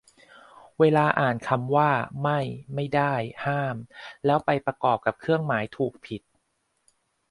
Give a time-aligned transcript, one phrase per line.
[0.79, 1.91] เวลาอ่านคำว่า
[2.23, 2.39] "ไม่"
[2.75, 3.13] "ไม่ได้"
[3.45, 3.75] "ห้าม"
[4.25, 6.21] แล้วไปประกอบกับเครื่องหมาย ถูก ผิด